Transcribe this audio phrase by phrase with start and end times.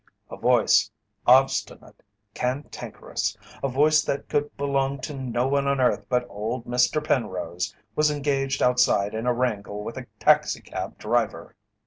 [0.31, 0.89] A voice
[1.27, 2.01] obstinate,
[2.33, 7.05] cantankerous a voice that could belong to no one on earth but old Mr.
[7.05, 11.55] Penrose, was engaged outside in a wrangle with a taxi cab driver!